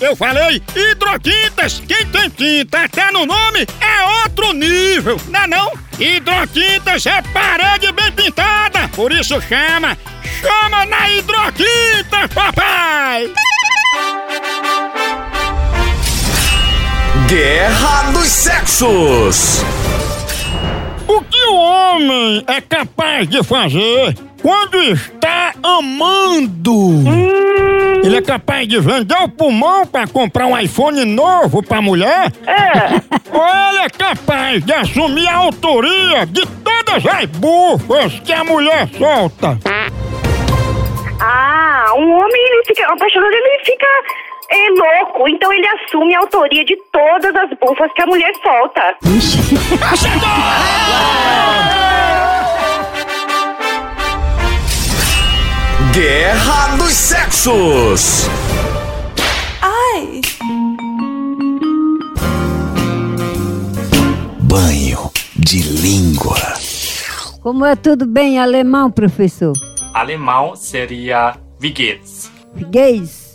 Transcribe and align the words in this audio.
Eu 0.00 0.14
falei 0.14 0.62
hidrotintas. 0.76 1.82
Quem 1.86 2.06
tem 2.06 2.30
tinta 2.30 2.84
até 2.84 3.10
no 3.10 3.26
nome 3.26 3.66
é 3.80 4.22
outro 4.22 4.52
nível, 4.52 5.20
não 5.28 5.40
é 5.40 5.46
não? 5.46 5.72
Hidrotintas 5.98 7.04
é 7.06 7.20
parede 7.32 7.90
bem 7.92 8.12
pintada. 8.12 8.88
Por 8.94 9.12
isso 9.12 9.40
chama, 9.40 9.98
chama 10.40 10.86
na 10.86 11.10
hidrotinta, 11.10 12.28
papai. 12.32 13.32
Guerra 17.26 18.12
dos 18.12 18.28
Sexos. 18.28 19.62
O 21.08 21.22
que 21.22 21.44
o 21.46 21.54
homem 21.54 22.44
é 22.46 22.60
capaz 22.60 23.28
de 23.28 23.42
fazer 23.42 24.16
quando 24.40 24.80
está 24.80 25.54
amando? 25.62 27.37
Ele 28.08 28.16
é 28.16 28.22
capaz 28.22 28.66
de 28.66 28.80
vender 28.80 29.22
o 29.22 29.28
pulmão 29.28 29.86
para 29.86 30.06
comprar 30.06 30.46
um 30.46 30.58
iPhone 30.58 31.04
novo 31.04 31.62
para 31.62 31.82
mulher? 31.82 32.32
É, 32.46 33.36
Ou 33.36 33.46
ele 33.70 33.80
é 33.80 33.90
capaz 33.90 34.64
de 34.64 34.72
assumir 34.72 35.28
a 35.28 35.36
autoria 35.36 36.24
de 36.24 36.40
todas 36.64 37.04
as 37.04 37.26
bufas 37.26 38.18
que 38.20 38.32
a 38.32 38.42
mulher 38.44 38.88
solta? 38.96 39.58
ah, 41.20 41.92
um 41.98 42.10
homem, 42.12 42.42
ele 42.50 42.64
fica, 42.66 42.90
apaixonado, 42.90 43.30
ele 43.30 43.64
fica 43.66 43.86
é, 44.52 44.70
louco, 44.70 45.28
então 45.28 45.52
ele 45.52 45.66
assume 45.68 46.14
a 46.14 46.20
autoria 46.20 46.64
de 46.64 46.78
todas 46.90 47.36
as 47.36 47.50
bufas 47.58 47.92
que 47.92 48.00
a 48.00 48.06
mulher 48.06 48.32
solta. 48.42 48.96
Guerra 56.00 56.76
dos 56.76 56.92
Sexos. 56.92 58.28
Ai! 59.60 60.20
Banho 64.42 65.10
de 65.34 65.60
língua. 65.60 66.36
Como 67.40 67.64
é 67.64 67.74
tudo 67.74 68.06
bem 68.06 68.34
em 68.34 68.38
alemão, 68.38 68.92
professor? 68.92 69.52
Alemão 69.92 70.54
seria 70.54 71.36
Wie 71.60 71.72
geht's? 71.72 72.30
Gays. 72.70 73.34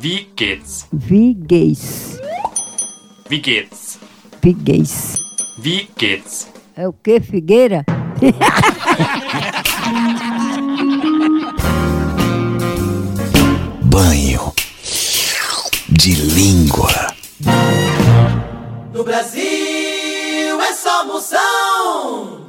Wie 0.00 0.28
geht's? 0.36 0.88
Viguês. 0.92 2.18
Wie 3.30 3.38
geht's? 3.38 4.00
Figuês. 4.42 5.14
Wie 5.60 5.88
geht's? 5.96 6.48
É 6.74 6.88
o 6.88 6.92
que, 6.92 7.20
Figueira? 7.20 7.84
Banho 13.92 14.54
de 15.86 16.14
língua. 16.14 16.88
No 18.90 19.04
Brasil 19.04 19.42
é 20.62 20.72
só 20.72 21.04
moção. 21.04 22.41